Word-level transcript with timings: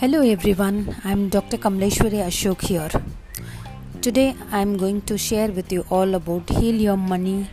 Hello 0.00 0.20
everyone, 0.22 0.76
I'm 1.04 1.28
Dr. 1.28 1.58
Kamleshwari 1.58 2.20
Ashok 2.26 2.62
here. 2.68 2.90
Today 4.00 4.34
I'm 4.50 4.78
going 4.78 5.02
to 5.02 5.18
share 5.18 5.48
with 5.52 5.70
you 5.70 5.84
all 5.90 6.14
about 6.14 6.48
Heal 6.48 6.76
Your 6.84 6.96
Money 6.96 7.50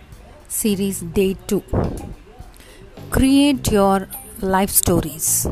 series 0.47 1.01
day 1.17 1.35
2. 1.47 1.61
Create 3.09 3.69
your 3.69 4.07
life 4.39 4.69
stories. 4.69 5.45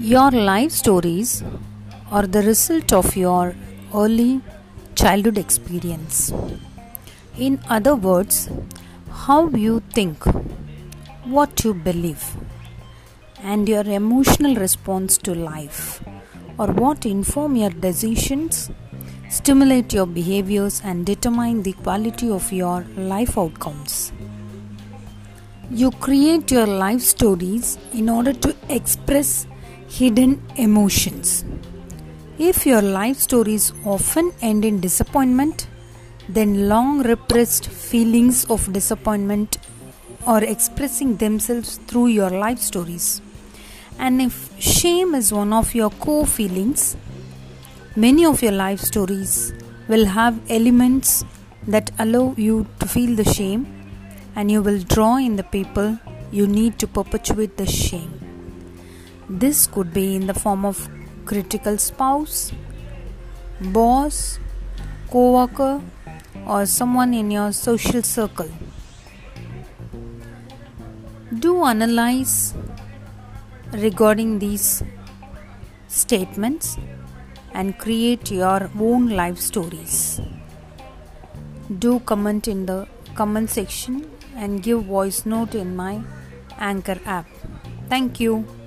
Your 0.00 0.32
life 0.32 0.72
stories 0.72 1.44
are 2.10 2.26
the 2.26 2.42
result 2.42 2.92
of 2.92 3.14
your 3.14 3.54
early 3.94 4.40
childhood 4.96 5.38
experience. 5.38 6.32
In 7.38 7.60
other 7.68 7.94
words, 7.94 8.48
how 9.24 9.48
you 9.50 9.84
think, 9.94 10.24
what 11.38 11.62
you 11.62 11.74
believe 11.74 12.24
and 13.42 13.68
your 13.68 13.84
emotional 13.84 14.54
response 14.54 15.18
to 15.18 15.34
life 15.34 16.02
or 16.58 16.68
what 16.68 17.06
inform 17.06 17.56
your 17.56 17.70
decisions 17.70 18.70
stimulate 19.28 19.92
your 19.92 20.06
behaviors 20.06 20.80
and 20.84 21.06
determine 21.06 21.62
the 21.62 21.72
quality 21.72 22.30
of 22.30 22.52
your 22.52 22.84
life 22.96 23.38
outcomes. 23.38 24.12
You 25.70 25.90
create 25.90 26.50
your 26.50 26.66
life 26.66 27.00
stories 27.00 27.78
in 27.92 28.08
order 28.08 28.32
to 28.32 28.56
express 28.68 29.46
hidden 29.88 30.42
emotions. 30.56 31.44
If 32.38 32.66
your 32.66 32.82
life 32.82 33.18
stories 33.18 33.72
often 33.84 34.32
end 34.40 34.64
in 34.64 34.80
disappointment 34.80 35.68
then 36.28 36.68
long 36.68 37.02
repressed 37.02 37.66
feelings 37.68 38.44
of 38.44 38.72
disappointment 38.72 39.58
are 40.26 40.44
expressing 40.44 41.16
themselves 41.16 41.78
through 41.88 42.06
your 42.06 42.30
life 42.30 42.60
stories 42.60 43.20
and 44.04 44.22
if 44.22 44.36
shame 44.58 45.14
is 45.14 45.30
one 45.30 45.52
of 45.52 45.74
your 45.74 45.90
core 46.04 46.26
feelings, 46.26 46.96
many 47.94 48.24
of 48.24 48.42
your 48.42 48.52
life 48.52 48.80
stories 48.80 49.52
will 49.88 50.06
have 50.06 50.40
elements 50.48 51.24
that 51.66 51.90
allow 51.98 52.34
you 52.38 52.66
to 52.78 52.86
feel 52.88 53.14
the 53.14 53.24
shame, 53.24 53.66
and 54.34 54.50
you 54.50 54.62
will 54.62 54.80
draw 54.94 55.16
in 55.16 55.36
the 55.36 55.42
people 55.42 55.98
you 56.32 56.46
need 56.46 56.78
to 56.78 56.86
perpetuate 56.86 57.58
the 57.58 57.66
shame. 57.66 58.12
This 59.28 59.66
could 59.66 59.92
be 59.92 60.16
in 60.16 60.26
the 60.26 60.34
form 60.34 60.64
of 60.64 60.88
critical 61.26 61.76
spouse, 61.76 62.52
boss, 63.60 64.38
co 65.10 65.32
worker, 65.34 65.82
or 66.46 66.64
someone 66.64 67.12
in 67.12 67.30
your 67.30 67.52
social 67.52 68.02
circle. 68.02 68.50
Do 71.38 71.64
analyze 71.64 72.54
regarding 73.72 74.38
these 74.38 74.82
statements 75.88 76.76
and 77.52 77.78
create 77.78 78.30
your 78.30 78.70
own 78.78 79.08
life 79.10 79.38
stories. 79.38 80.20
Do 81.78 82.00
comment 82.00 82.48
in 82.48 82.66
the 82.66 82.86
comment 83.14 83.50
section 83.50 84.10
and 84.36 84.62
give 84.62 84.84
voice 84.84 85.26
note 85.26 85.54
in 85.54 85.76
my 85.76 86.02
Anchor 86.58 86.98
app. 87.04 87.26
Thank 87.88 88.20
you. 88.20 88.59